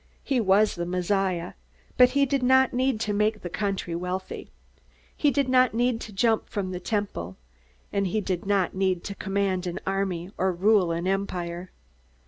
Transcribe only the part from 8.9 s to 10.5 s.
to command an army